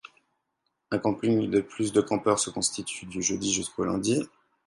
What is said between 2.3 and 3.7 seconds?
se constitue du jeudi